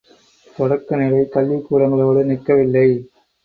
[0.47, 2.87] தொடக்க நிலை கல்விக்கூடங்களோடு நிற்கவில்லை.